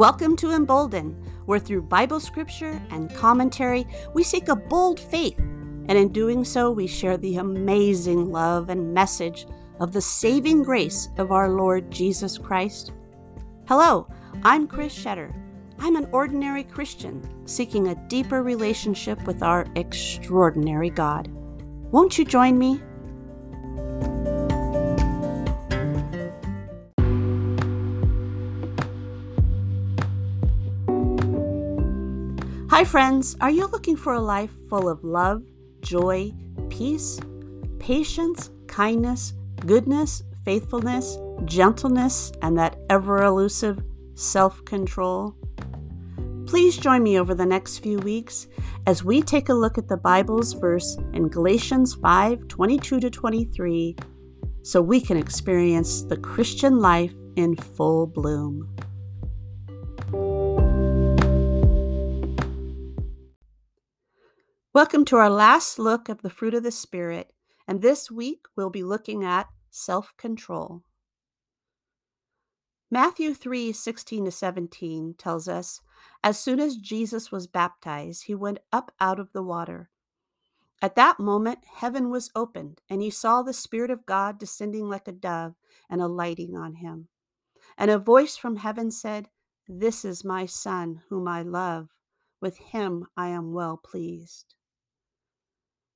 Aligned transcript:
Welcome 0.00 0.34
to 0.36 0.52
Embolden, 0.52 1.10
where 1.44 1.58
through 1.58 1.82
Bible 1.82 2.20
scripture 2.20 2.80
and 2.88 3.14
commentary, 3.14 3.86
we 4.14 4.22
seek 4.22 4.48
a 4.48 4.56
bold 4.56 4.98
faith, 4.98 5.38
and 5.38 5.90
in 5.90 6.08
doing 6.10 6.42
so, 6.42 6.70
we 6.70 6.86
share 6.86 7.18
the 7.18 7.36
amazing 7.36 8.32
love 8.32 8.70
and 8.70 8.94
message 8.94 9.46
of 9.78 9.92
the 9.92 10.00
saving 10.00 10.62
grace 10.62 11.10
of 11.18 11.32
our 11.32 11.50
Lord 11.50 11.90
Jesus 11.90 12.38
Christ. 12.38 12.92
Hello, 13.68 14.08
I'm 14.42 14.66
Chris 14.66 14.98
Shetter. 14.98 15.34
I'm 15.78 15.96
an 15.96 16.08
ordinary 16.12 16.64
Christian 16.64 17.46
seeking 17.46 17.88
a 17.88 18.08
deeper 18.08 18.42
relationship 18.42 19.22
with 19.26 19.42
our 19.42 19.66
extraordinary 19.76 20.88
God. 20.88 21.28
Won't 21.92 22.16
you 22.16 22.24
join 22.24 22.58
me? 22.58 22.80
Hi, 32.70 32.84
friends. 32.84 33.36
Are 33.40 33.50
you 33.50 33.66
looking 33.66 33.96
for 33.96 34.12
a 34.12 34.20
life 34.20 34.52
full 34.68 34.88
of 34.88 35.02
love, 35.02 35.42
joy, 35.80 36.32
peace, 36.68 37.18
patience, 37.80 38.50
kindness, 38.68 39.32
goodness, 39.66 40.22
faithfulness, 40.44 41.18
gentleness, 41.46 42.30
and 42.42 42.56
that 42.56 42.78
ever 42.88 43.24
elusive 43.24 43.82
self 44.14 44.64
control? 44.64 45.34
Please 46.46 46.76
join 46.76 47.02
me 47.02 47.18
over 47.18 47.34
the 47.34 47.44
next 47.44 47.78
few 47.78 47.98
weeks 47.98 48.46
as 48.86 49.02
we 49.02 49.20
take 49.20 49.48
a 49.48 49.52
look 49.52 49.76
at 49.76 49.88
the 49.88 49.96
Bible's 49.96 50.52
verse 50.52 50.96
in 51.12 51.26
Galatians 51.26 51.94
5 51.94 52.46
22 52.46 53.00
to 53.00 53.10
23 53.10 53.96
so 54.62 54.80
we 54.80 55.00
can 55.00 55.16
experience 55.16 56.02
the 56.02 56.18
Christian 56.18 56.78
life 56.78 57.14
in 57.34 57.56
full 57.56 58.06
bloom. 58.06 58.72
Welcome 64.72 65.04
to 65.06 65.16
our 65.16 65.28
last 65.28 65.80
look 65.80 66.08
of 66.08 66.22
the 66.22 66.30
fruit 66.30 66.54
of 66.54 66.62
the 66.62 66.70
Spirit, 66.70 67.32
and 67.66 67.82
this 67.82 68.08
week 68.08 68.44
we'll 68.54 68.70
be 68.70 68.84
looking 68.84 69.24
at 69.24 69.48
self 69.68 70.16
control. 70.16 70.84
Matthew 72.88 73.34
3 73.34 73.72
16 73.72 74.26
to 74.26 74.30
17 74.30 75.14
tells 75.18 75.48
us, 75.48 75.80
As 76.22 76.38
soon 76.38 76.60
as 76.60 76.76
Jesus 76.76 77.32
was 77.32 77.48
baptized, 77.48 78.26
he 78.26 78.34
went 78.36 78.60
up 78.72 78.92
out 79.00 79.18
of 79.18 79.32
the 79.32 79.42
water. 79.42 79.90
At 80.80 80.94
that 80.94 81.18
moment, 81.18 81.64
heaven 81.74 82.08
was 82.08 82.30
opened, 82.36 82.80
and 82.88 83.02
he 83.02 83.10
saw 83.10 83.42
the 83.42 83.52
Spirit 83.52 83.90
of 83.90 84.06
God 84.06 84.38
descending 84.38 84.88
like 84.88 85.08
a 85.08 85.12
dove 85.12 85.56
and 85.90 86.00
alighting 86.00 86.56
on 86.56 86.74
him. 86.74 87.08
And 87.76 87.90
a 87.90 87.98
voice 87.98 88.36
from 88.36 88.54
heaven 88.54 88.92
said, 88.92 89.30
This 89.66 90.04
is 90.04 90.24
my 90.24 90.46
Son, 90.46 91.02
whom 91.08 91.26
I 91.26 91.42
love. 91.42 91.88
With 92.40 92.56
him 92.58 93.08
I 93.16 93.30
am 93.30 93.52
well 93.52 93.76
pleased 93.76 94.54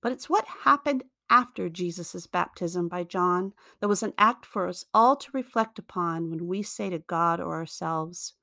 but 0.04 0.12
it's 0.12 0.28
what 0.28 0.44
happened 0.64 1.02
after 1.30 1.70
Jesus' 1.70 2.26
baptism 2.26 2.88
by 2.88 3.04
John 3.04 3.54
that 3.80 3.88
was 3.88 4.02
an 4.02 4.12
act 4.18 4.44
for 4.44 4.68
us 4.68 4.84
all 4.92 5.16
to 5.16 5.30
reflect 5.32 5.78
upon 5.78 6.28
when 6.28 6.46
we 6.46 6.62
say 6.62 6.90
to 6.90 6.98
God 6.98 7.40
or 7.40 7.54
ourselves, 7.54 8.34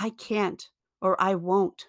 I 0.00 0.10
can't 0.10 0.68
or 1.00 1.16
I 1.22 1.36
won't. 1.36 1.86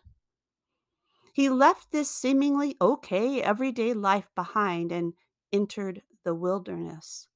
He 1.34 1.50
left 1.50 1.92
this 1.92 2.12
seemingly 2.12 2.78
okay 2.80 3.42
everyday 3.42 3.96
life 3.96 4.30
behind 4.36 4.92
and 4.92 5.14
entered 5.52 6.04
the 6.24 6.36
wilderness. 6.36 7.28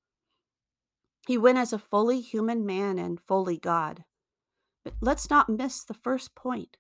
He 1.26 1.40
went 1.40 1.58
as 1.58 1.74
a 1.74 1.80
fully 1.80 2.22
human 2.22 2.68
man 2.68 3.00
and 3.00 3.20
fully 3.20 3.58
God. 3.58 4.04
But 4.84 4.94
let's 5.02 5.28
not 5.28 5.50
miss 5.50 5.84
the 5.84 5.96
first 5.96 6.36
point. 6.36 6.78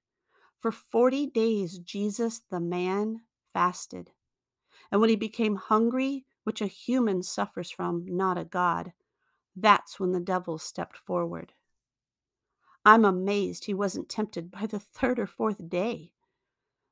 For 0.59 0.71
40 0.71 1.25
days, 1.31 1.79
Jesus, 1.79 2.43
the 2.51 2.59
man, 2.59 3.21
fasted. 3.55 4.11
And 4.93 5.01
when 5.01 5.09
he 5.09 5.15
became 5.15 5.55
hungry, 5.55 6.23
which 6.43 6.61
a 6.61 6.67
human 6.67 7.23
suffers 7.23 7.71
from, 7.71 8.05
not 8.07 8.37
a 8.37 8.45
God, 8.45 8.93
that's 9.55 9.99
when 9.99 10.11
the 10.11 10.19
devil 10.19 10.59
stepped 10.59 10.99
forward. 10.99 11.53
I'm 12.85 13.03
amazed 13.03 13.65
he 13.65 13.73
wasn't 13.73 14.07
tempted 14.07 14.51
by 14.51 14.67
the 14.67 14.77
third 14.79 15.17
or 15.17 15.25
fourth 15.25 15.67
day. 15.67 16.11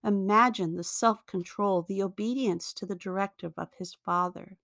Imagine 0.03 0.78
the 0.78 0.84
self 0.84 1.28
control, 1.28 1.84
the 1.84 2.01
obedience 2.01 2.73
to 2.73 2.88
the 2.88 2.95
directive 2.95 3.53
of 3.56 3.69
his 3.78 3.94
Father. 3.94 4.57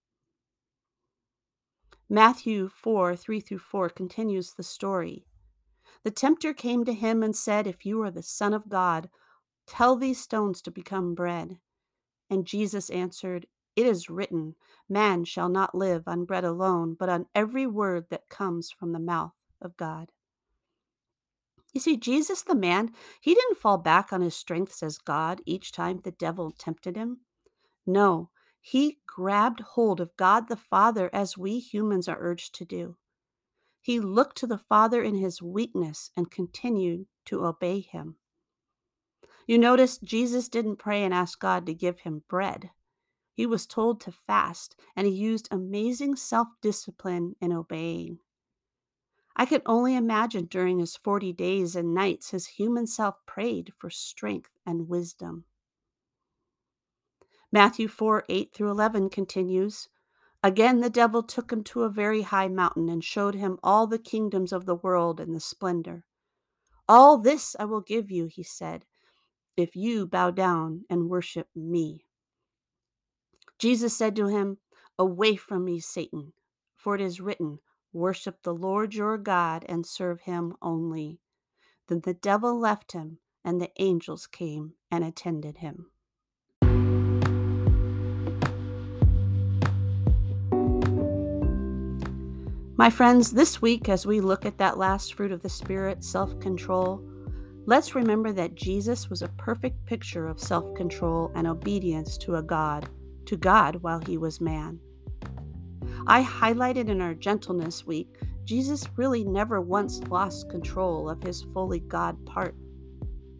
Matthew 2.09 2.69
4 2.69 3.15
3 3.15 3.39
through 3.39 3.59
4 3.59 3.89
continues 3.89 4.53
the 4.53 4.63
story. 4.63 5.27
The 6.03 6.09
tempter 6.09 6.55
came 6.55 6.85
to 6.85 6.93
him 6.93 7.21
and 7.21 7.35
said, 7.35 7.67
If 7.67 7.85
you 7.85 8.01
are 8.01 8.09
the 8.09 8.23
Son 8.23 8.51
of 8.51 8.67
God, 8.67 9.11
tell 9.67 9.95
these 9.95 10.19
stones 10.19 10.59
to 10.63 10.71
become 10.71 11.13
bread. 11.13 11.59
And 12.29 12.45
Jesus 12.45 12.89
answered, 12.89 13.47
It 13.75 13.85
is 13.85 14.09
written, 14.09 14.55
Man 14.89 15.23
shall 15.25 15.49
not 15.49 15.75
live 15.75 16.03
on 16.07 16.25
bread 16.25 16.43
alone, 16.43 16.95
but 16.97 17.09
on 17.09 17.27
every 17.35 17.67
word 17.67 18.05
that 18.09 18.29
comes 18.29 18.71
from 18.71 18.91
the 18.91 18.99
mouth 18.99 19.33
of 19.61 19.77
God. 19.77 20.11
You 21.73 21.81
see, 21.81 21.97
Jesus, 21.97 22.41
the 22.41 22.55
man, 22.55 22.91
he 23.21 23.35
didn't 23.35 23.59
fall 23.59 23.77
back 23.77 24.11
on 24.11 24.21
his 24.21 24.35
strengths 24.35 24.81
as 24.81 24.97
God 24.97 25.41
each 25.45 25.71
time 25.71 26.01
the 26.03 26.11
devil 26.11 26.51
tempted 26.51 26.95
him. 26.95 27.19
No, 27.85 28.31
he 28.59 28.99
grabbed 29.05 29.59
hold 29.61 30.01
of 30.01 30.15
God 30.17 30.47
the 30.47 30.55
Father 30.57 31.09
as 31.13 31.37
we 31.37 31.59
humans 31.59 32.07
are 32.07 32.17
urged 32.19 32.55
to 32.55 32.65
do. 32.65 32.97
He 33.81 33.99
looked 33.99 34.37
to 34.39 34.47
the 34.47 34.57
Father 34.57 35.01
in 35.01 35.15
his 35.15 35.41
weakness 35.41 36.11
and 36.17 36.31
continued 36.31 37.05
to 37.25 37.45
obey 37.45 37.79
him. 37.79 38.17
You 39.47 39.57
notice 39.57 39.97
Jesus 39.97 40.49
didn't 40.49 40.75
pray 40.75 41.03
and 41.03 41.13
ask 41.13 41.39
God 41.39 41.65
to 41.65 41.73
give 41.73 42.01
him 42.01 42.23
bread. 42.27 42.69
He 43.33 43.45
was 43.45 43.65
told 43.65 44.01
to 44.01 44.11
fast, 44.11 44.75
and 44.95 45.07
he 45.07 45.13
used 45.13 45.47
amazing 45.49 46.17
self 46.17 46.49
discipline 46.61 47.35
in 47.39 47.53
obeying. 47.53 48.19
I 49.37 49.45
can 49.45 49.61
only 49.65 49.95
imagine 49.95 50.45
during 50.45 50.79
his 50.79 50.97
40 50.97 51.31
days 51.31 51.75
and 51.75 51.93
nights 51.93 52.31
his 52.31 52.47
human 52.47 52.87
self 52.87 53.15
prayed 53.25 53.71
for 53.77 53.89
strength 53.89 54.49
and 54.65 54.89
wisdom. 54.89 55.45
Matthew 57.49 57.87
4 57.87 58.25
8 58.27 58.53
through 58.53 58.71
11 58.71 59.09
continues 59.09 59.87
Again, 60.43 60.81
the 60.81 60.89
devil 60.89 61.23
took 61.23 61.51
him 61.51 61.63
to 61.65 61.83
a 61.83 61.89
very 61.89 62.23
high 62.23 62.47
mountain 62.47 62.89
and 62.89 63.03
showed 63.03 63.35
him 63.35 63.59
all 63.63 63.87
the 63.87 63.97
kingdoms 63.97 64.51
of 64.51 64.65
the 64.65 64.75
world 64.75 65.19
and 65.19 65.33
the 65.33 65.39
splendor. 65.39 66.05
All 66.87 67.17
this 67.17 67.55
I 67.59 67.65
will 67.65 67.81
give 67.81 68.11
you, 68.11 68.25
he 68.25 68.43
said, 68.43 68.85
if 69.57 69.75
you 69.75 70.05
bow 70.05 70.29
down 70.29 70.85
and 70.89 71.09
worship 71.09 71.47
me. 71.55 72.05
Jesus 73.57 73.97
said 73.97 74.15
to 74.15 74.27
him, 74.27 74.59
Away 74.99 75.35
from 75.35 75.65
me, 75.65 75.79
Satan, 75.79 76.33
for 76.75 76.95
it 76.95 77.01
is 77.01 77.19
written, 77.19 77.59
Worship 77.91 78.43
the 78.43 78.53
Lord 78.53 78.93
your 78.93 79.17
God 79.17 79.65
and 79.67 79.85
serve 79.85 80.21
him 80.21 80.55
only. 80.61 81.19
Then 81.87 82.01
the 82.01 82.13
devil 82.13 82.59
left 82.59 82.91
him, 82.91 83.17
and 83.43 83.59
the 83.59 83.71
angels 83.77 84.27
came 84.27 84.73
and 84.91 85.03
attended 85.03 85.57
him. 85.57 85.87
My 92.79 92.91
friends, 92.91 93.31
this 93.31 93.59
week, 93.59 93.89
as 93.89 94.05
we 94.05 94.21
look 94.21 94.45
at 94.45 94.59
that 94.59 94.77
last 94.77 95.15
fruit 95.15 95.31
of 95.31 95.41
the 95.41 95.49
Spirit, 95.49 96.03
self 96.03 96.39
control, 96.39 97.01
Let's 97.69 97.95
remember 97.95 98.31
that 98.31 98.55
Jesus 98.55 99.09
was 99.09 99.21
a 99.21 99.27
perfect 99.27 99.85
picture 99.85 100.29
of 100.29 100.39
self 100.39 100.73
control 100.73 101.33
and 101.35 101.45
obedience 101.45 102.17
to 102.19 102.35
a 102.35 102.41
God, 102.41 102.87
to 103.25 103.35
God 103.35 103.83
while 103.83 103.99
he 103.99 104.17
was 104.17 104.39
man. 104.39 104.79
I 106.07 106.23
highlighted 106.23 106.87
in 106.87 107.01
our 107.01 107.13
gentleness 107.13 107.85
week, 107.85 108.07
Jesus 108.45 108.87
really 108.95 109.25
never 109.25 109.59
once 109.59 109.99
lost 110.07 110.49
control 110.49 111.09
of 111.09 111.21
his 111.21 111.43
fully 111.53 111.81
God 111.81 112.25
part. 112.25 112.55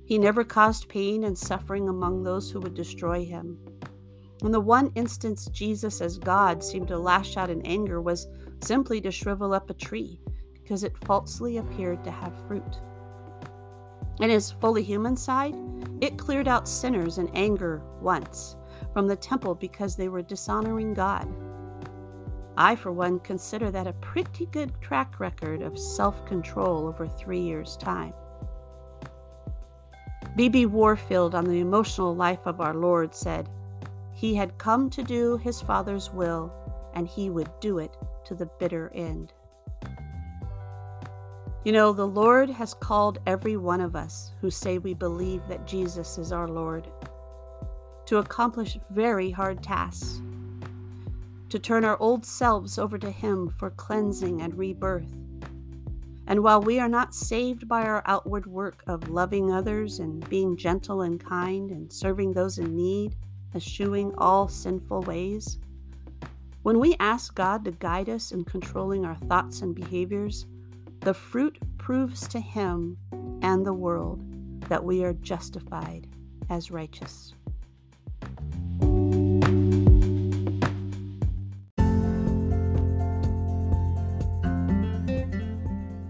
He 0.04 0.18
never 0.18 0.44
caused 0.44 0.90
pain 0.90 1.24
and 1.24 1.38
suffering 1.38 1.88
among 1.88 2.24
those 2.24 2.52
who 2.52 2.60
would 2.60 2.74
destroy 2.74 3.24
him. 3.24 3.58
In 4.44 4.52
the 4.52 4.60
one 4.60 4.92
instance 4.96 5.48
Jesus 5.54 6.02
as 6.02 6.18
God 6.18 6.62
seemed 6.62 6.90
to 6.90 7.00
lash 7.00 7.38
out 7.38 7.50
in 7.50 7.66
anger 7.66 8.02
was 8.02 8.28
simply 8.60 9.00
to 9.00 9.10
shrivel 9.10 9.54
up 9.54 9.70
a 9.70 9.74
tree 9.74 10.20
because 10.54 10.84
it 10.84 10.98
falsely 11.06 11.60
appeared 11.60 12.04
to 12.04 12.12
have 12.12 12.46
fruit. 12.46 12.82
In 14.20 14.30
his 14.30 14.52
fully 14.52 14.84
human 14.84 15.16
side, 15.16 15.56
it 16.02 16.18
cleared 16.18 16.48
out 16.48 16.68
sinners 16.68 17.18
in 17.18 17.30
anger 17.36 17.82
once 18.02 18.56
from 18.94 19.08
the 19.08 19.16
temple 19.16 19.54
because 19.54 19.96
they 19.96 20.10
were 20.10 20.22
dishonoring 20.22 20.94
God. 20.94 21.28
I, 22.58 22.76
for 22.76 22.92
one, 22.92 23.20
consider 23.20 23.70
that 23.70 23.86
a 23.86 23.94
pretty 23.94 24.48
good 24.48 24.74
track 24.82 25.20
record 25.20 25.62
of 25.62 25.78
self 25.78 26.26
control 26.26 26.88
over 26.88 27.08
three 27.08 27.40
years' 27.40 27.78
time. 27.78 28.14
B.B. 30.36 30.66
Warfield 30.66 31.36
on 31.36 31.46
the 31.46 31.60
emotional 31.60 32.16
life 32.16 32.46
of 32.46 32.60
our 32.60 32.74
Lord 32.74 33.14
said, 33.14 33.50
He 34.14 34.34
had 34.34 34.58
come 34.58 34.90
to 34.92 35.04
do 35.04 35.38
his 35.38 35.62
Father's 35.62 36.12
will, 36.12 36.52
and 36.96 37.08
he 37.08 37.30
would 37.30 37.50
do 37.60 37.78
it 37.78 37.96
to 38.26 38.34
the 38.34 38.48
bitter 38.60 38.92
end. 38.96 39.34
You 41.68 41.74
know, 41.74 41.92
the 41.92 42.08
Lord 42.08 42.50
has 42.50 42.74
called 42.74 43.20
every 43.28 43.58
one 43.58 43.82
of 43.82 43.94
us 43.94 44.32
who 44.40 44.50
say 44.50 44.78
we 44.78 44.94
believe 44.94 45.42
that 45.50 45.68
Jesus 45.68 46.18
is 46.18 46.32
our 46.32 46.48
Lord 46.48 46.88
to 48.06 48.20
accomplish 48.20 48.80
very 48.90 49.32
hard 49.32 49.62
tasks, 49.62 50.22
to 51.50 51.60
turn 51.60 51.84
our 51.84 52.00
old 52.00 52.26
selves 52.26 52.78
over 52.78 52.98
to 52.98 53.12
Him 53.12 53.54
for 53.60 53.72
cleansing 53.72 54.42
and 54.42 54.58
rebirth. 54.58 55.12
And 56.28 56.42
while 56.42 56.62
we 56.62 56.80
are 56.80 56.88
not 56.88 57.14
saved 57.14 57.68
by 57.68 57.82
our 57.82 58.02
outward 58.06 58.46
work 58.46 58.82
of 58.88 59.10
loving 59.10 59.52
others 59.52 60.00
and 60.00 60.26
being 60.30 60.56
gentle 60.56 61.02
and 61.02 61.20
kind 61.20 61.72
and 61.72 61.92
serving 61.92 62.32
those 62.32 62.60
in 62.60 62.78
need, 62.78 63.18
eschewing 63.54 64.16
all 64.18 64.48
sinful 64.48 65.02
ways, 65.02 65.60
when 66.64 66.80
we 66.80 66.96
ask 67.02 67.36
God 67.36 67.66
to 67.66 67.72
guide 67.72 68.08
us 68.08 68.32
in 68.32 68.46
controlling 68.46 69.04
our 69.04 69.18
thoughts 69.18 69.62
and 69.62 69.76
behaviors, 69.76 70.46
the 71.08 71.14
fruit 71.14 71.58
proves 71.78 72.28
to 72.28 72.38
Him 72.38 72.98
and 73.42 73.66
the 73.66 73.72
world 73.72 74.22
that 74.68 74.84
we 74.84 75.06
are 75.06 75.14
justified 75.14 76.06
as 76.50 76.70
righteous. 76.70 77.34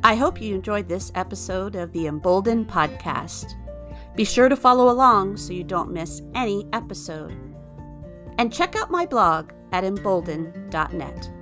I 0.03 0.15
hope 0.15 0.41
you 0.41 0.55
enjoyed 0.55 0.89
this 0.89 1.11
episode 1.13 1.75
of 1.75 1.91
the 1.91 2.07
Emboldened 2.07 2.67
Podcast. 2.67 3.53
Be 4.15 4.25
sure 4.25 4.50
to 4.50 4.55
follow 4.55 4.89
along 4.89 5.38
so 5.38 5.53
you 5.53 5.63
don't 5.63 5.93
miss 5.93 6.23
any 6.33 6.67
episode. 6.73 7.38
And 8.39 8.51
check 8.51 8.75
out 8.75 8.89
my 8.89 9.05
blog 9.05 9.51
at 9.71 9.83
embolden.net. 9.83 11.37